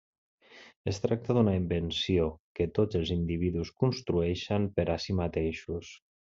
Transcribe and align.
Es 0.91 0.99
tracta 1.03 1.35
d'una 1.37 1.53
invenció 1.57 2.25
que 2.61 2.67
tots 2.79 3.01
els 3.01 3.13
individus 3.19 3.73
construeixen 3.85 4.69
per 4.81 4.89
a 4.97 5.01
si 5.07 5.19
mateixos. 5.25 5.97